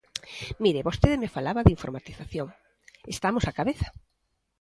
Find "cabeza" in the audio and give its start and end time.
3.59-3.87